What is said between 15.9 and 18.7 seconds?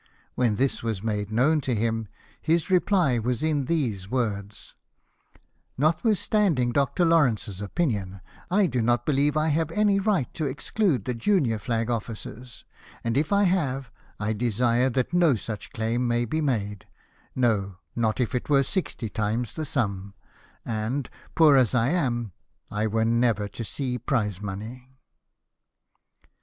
may be made; no, not if it were